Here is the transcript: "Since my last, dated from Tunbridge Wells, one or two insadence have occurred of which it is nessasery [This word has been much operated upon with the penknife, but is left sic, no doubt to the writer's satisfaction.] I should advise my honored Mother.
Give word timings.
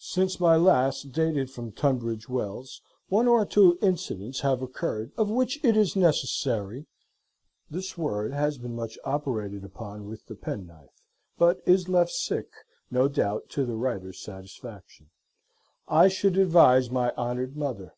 "Since 0.00 0.40
my 0.40 0.56
last, 0.56 1.12
dated 1.12 1.52
from 1.52 1.70
Tunbridge 1.70 2.28
Wells, 2.28 2.82
one 3.08 3.28
or 3.28 3.46
two 3.46 3.78
insadence 3.80 4.40
have 4.40 4.60
occurred 4.60 5.12
of 5.16 5.30
which 5.30 5.60
it 5.64 5.76
is 5.76 5.94
nessasery 5.94 6.86
[This 7.70 7.96
word 7.96 8.32
has 8.32 8.58
been 8.58 8.74
much 8.74 8.98
operated 9.04 9.62
upon 9.62 10.08
with 10.08 10.26
the 10.26 10.34
penknife, 10.34 11.00
but 11.36 11.62
is 11.64 11.88
left 11.88 12.10
sic, 12.10 12.50
no 12.90 13.06
doubt 13.06 13.48
to 13.50 13.64
the 13.64 13.76
writer's 13.76 14.18
satisfaction.] 14.20 15.10
I 15.86 16.08
should 16.08 16.36
advise 16.36 16.90
my 16.90 17.12
honored 17.16 17.56
Mother. 17.56 17.94